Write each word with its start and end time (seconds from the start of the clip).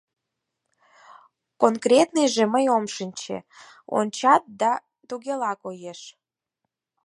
Конкретныже 1.61 2.43
мый 2.53 2.65
ом 2.75 2.85
шинче, 2.95 3.37
ончат 3.97 4.43
да... 4.61 4.71
тугела 5.07 5.53
коеш. 5.63 6.01